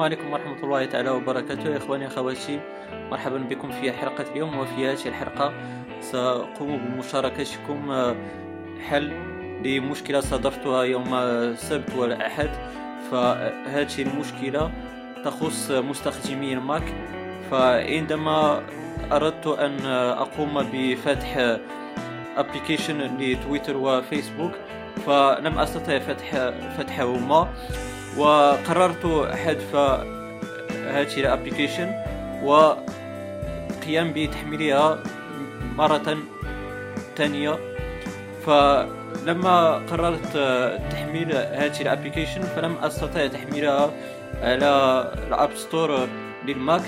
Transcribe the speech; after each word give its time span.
عليكم 0.00 0.32
ورحمة 0.32 0.62
الله 0.62 0.84
تعالى 0.84 1.10
وبركاته. 1.10 1.76
إخواني 1.76 2.06
أخواتي 2.06 2.60
مرحبا 3.10 3.38
بكم 3.38 3.70
في 3.70 3.92
حلقة 3.92 4.24
اليوم. 4.32 4.58
وفي 4.58 4.90
هذه 4.90 5.08
الحلقة 5.08 5.52
سأقوم 6.00 6.76
بمشاركتكم 6.76 7.90
آه، 7.90 8.16
حل 8.88 9.12
لمشكلة 9.64 10.20
صادفتها 10.20 10.82
يوم 10.82 11.14
السبت 11.14 11.94
والأحد. 11.96 12.50
فهذه 13.10 14.02
المشكلة 14.02 14.70
تخص 15.24 15.70
مستخدمي 15.70 16.52
الماك 16.52 16.94
فعندما 17.50 18.62
أردت 19.12 19.46
أن 19.46 19.86
أقوم 20.18 20.66
بفتح 20.72 21.58
application 22.36 23.18
لتويتر 23.18 23.76
وفيسبوك 23.76 24.52
فلم 25.06 25.58
أستطع 25.58 25.98
فتح 25.98 26.50
فتحهما 26.78 27.48
وقررت 28.18 29.30
حذف 29.32 29.76
هذه 30.86 31.16
ال 31.16 31.23
application 31.23 31.94
وقيام 32.44 34.12
بتحميلها 34.16 34.98
مرة 35.76 36.18
ثانية 37.16 37.58
فلما 38.46 39.82
قررت 39.90 40.36
تحميل 40.90 41.32
هذه 41.32 41.80
ال 41.80 41.85
application 41.85 42.42
فلم 42.42 42.76
أستطع 42.82 43.26
تحميلها 43.26 43.90
على 44.42 45.04
ال 45.28 45.34
App 45.34 45.50
Store 45.54 46.08
للماك 46.46 46.82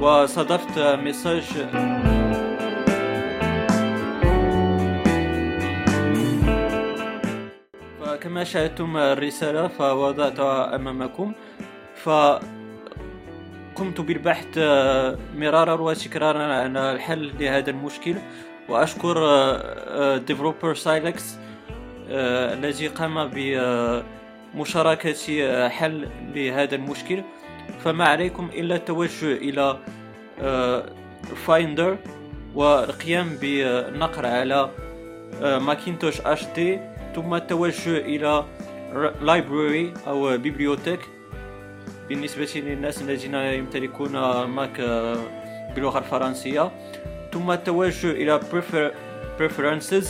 وصادفت 0.00 0.78
message 0.78 1.44
فكما 8.16 8.44
شاهدتم 8.44 8.96
الرسالة 8.96 9.68
فوضعتها 9.68 10.74
أمامكم. 10.74 11.32
فقمت 11.94 12.40
بالبحث 14.00 14.58
مرارا 15.36 15.80
وتكرارا 15.80 16.42
عن 16.42 16.76
الحل 16.76 17.32
لهذا 17.40 17.70
المشكل. 17.70 18.14
وأشكر 18.68 19.16
developer 20.16 20.74
سايلكس 20.74 21.36
الذي 22.10 22.88
قام 22.88 23.30
بمشاركة 24.54 25.68
حل 25.68 26.08
لهذا 26.34 26.74
المشكل. 26.74 27.22
فما 27.84 28.04
عليكم 28.04 28.50
إلا 28.54 28.76
التوجه 28.76 29.32
إلى 29.32 29.78
Finder 31.46 31.98
والقيام 32.54 33.36
بالنقر 33.40 34.26
على 34.26 34.70
Macintosh 35.42 36.20
HD 36.20 36.95
ثم 37.16 37.34
التوجه 37.34 37.96
إلى 37.96 38.44
library 39.24 40.08
أو 40.08 40.38
bibliothèque 40.38 41.00
بالنسبة 42.08 42.48
للناس 42.56 43.02
الذين 43.02 43.34
يمتلكون 43.34 44.12
ماك 44.44 44.80
باللغة 45.74 45.98
الفرنسية. 45.98 46.70
ثم 47.32 47.50
التوجه 47.50 48.10
إلى 48.10 48.40
preferences. 49.38 50.06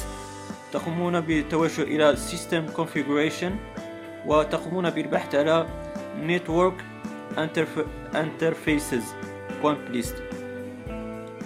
تقومون 0.73 1.21
بالتوجه 1.21 1.83
إلى 1.83 2.17
system 2.17 2.77
configuration. 2.77 3.53
وتقومون 4.27 4.91
بالبحث 4.91 5.35
على 5.35 5.67
network 6.27 6.83
interfaces. 8.15 9.05
Point 9.63 9.95
list. 9.95 10.17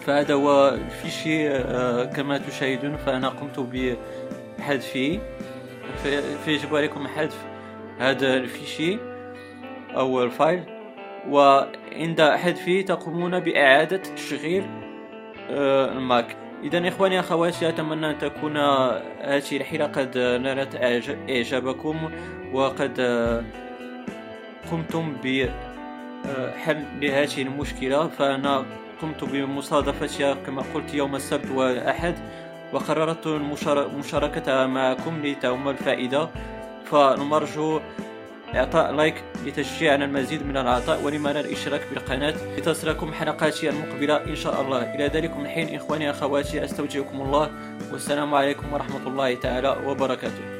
فهذا 0.07 0.35
هو 0.35 0.69
ال 0.69 0.79
fichier 0.79 1.51
آه، 1.51 2.05
كما 2.05 2.39
تشاهدون 2.39 2.97
فأنا 2.97 3.29
قمت 3.29 3.61
بحذفه. 3.61 5.21
فيجب 6.45 6.77
عليكم 6.77 7.09
حذف 7.09 7.45
هذا 7.99 8.37
ال 8.37 8.44
fichier 8.44 8.99
أو 9.97 10.23
ال 10.23 10.31
file 10.31 10.63
وعند 11.29 12.23
حذفه 12.23 12.81
تقومون 12.81 13.41
بإعادة 13.41 13.97
تشغيل 13.97 14.67
آه، 15.51 15.93
الماك. 15.93 16.37
إذا 16.63 16.89
إخواني 16.89 17.21
أخواتي 17.21 17.69
أتمنى 17.69 18.11
أن 18.11 18.19
تكون 18.19 18.57
هذه 18.57 19.57
الحلقة 19.57 19.87
قد 19.87 20.19
نالت 20.19 20.77
إعجابكم 21.31 22.11
وقد 22.53 23.01
قمتم 24.71 25.17
بحل 25.25 26.85
لهذه 27.01 27.43
المشكلة. 27.43 28.09
فأنا 28.09 28.65
قمت 29.03 29.25
بمصادفتها 29.25 30.35
كما 30.35 30.63
قلت 30.75 30.95
يوم 30.95 31.17
السبت 31.17 31.51
والأحد. 31.51 32.15
وقررت 32.73 33.29
مشاركتها 33.99 34.67
معكم 34.67 35.27
لتعم 35.27 35.69
الفائدة 35.69 36.29
فنرجو 36.85 37.81
إعطاء 38.55 38.93
لايك 38.93 39.15
لتشجيعنا 39.47 40.05
المزيد 40.05 40.47
من 40.47 40.57
العطاء 40.57 41.03
ولما 41.03 41.29
لا 41.29 41.41
الاشتراك 41.41 41.81
بالقناة. 41.91 42.35
لتصلكم 42.57 43.13
حلقاتي 43.13 43.71
المقبلة 43.71 44.25
إن 44.25 44.35
شاء 44.35 44.61
الله. 44.61 44.95
إلى 44.95 45.07
ذلك 45.07 45.33
الحين 45.37 45.75
إخواني 45.75 46.11
أخواتي 46.11 46.65
أستودعكم 46.65 47.21
الله 47.21 47.51
والسلام 47.93 48.35
عليكم 48.35 48.73
ورحمة 48.73 49.07
الله 49.07 49.35
تعالى 49.35 49.77
وبركاته. 49.87 50.60